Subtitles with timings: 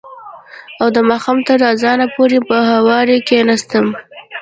[0.81, 3.85] او د ماښام تر اذانه پورې به هورې کښېناستم.